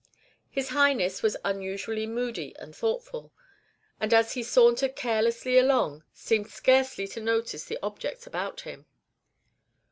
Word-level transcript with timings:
His 0.49 0.69
Highness 0.69 1.21
was 1.21 1.37
unusually 1.45 2.07
moody 2.07 2.55
and 2.57 2.75
thoughtful, 2.75 3.31
and 3.99 4.15
as 4.15 4.33
he 4.33 4.41
sauntered 4.41 4.95
carelessly 4.95 5.59
along, 5.59 6.05
seemed 6.11 6.49
scarcely 6.49 7.07
to 7.09 7.21
notice 7.21 7.65
the 7.65 7.77
objects 7.83 8.25
about 8.25 8.61
him. 8.61 8.87